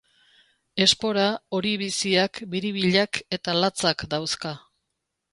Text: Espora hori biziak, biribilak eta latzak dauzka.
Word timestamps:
Espora 0.85 1.25
hori 1.57 1.73
biziak, 1.81 2.39
biribilak 2.53 3.19
eta 3.37 3.55
latzak 3.59 4.07
dauzka. 4.15 4.55